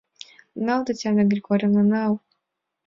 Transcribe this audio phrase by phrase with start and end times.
[0.65, 2.13] Нал, Татьяна Григорьевна, нал!